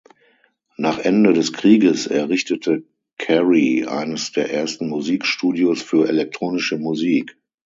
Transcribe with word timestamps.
Nach 0.77 0.97
Ende 0.97 1.31
des 1.31 1.53
Krieges 1.53 2.07
errichtete 2.07 2.83
Cary 3.19 3.85
eines 3.85 4.31
der 4.31 4.51
ersten 4.51 4.89
Musikstudios 4.89 5.79
für 5.83 6.07
elektronische 6.09 6.79
Musik. 6.79 7.37